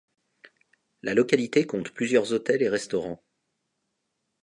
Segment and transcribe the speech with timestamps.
[1.03, 3.23] La localité compte plusieurs hôtels et restaurants.